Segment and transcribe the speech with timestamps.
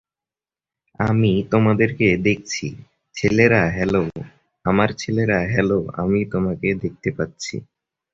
[0.99, 2.67] আমি তোমাদেরকে দেখছি,
[3.15, 4.03] ছেলেরা হ্যালো,
[4.65, 7.55] আমার ছেলেরা হ্যালো আমি তোমাকে দেখতে পাচ্ছি।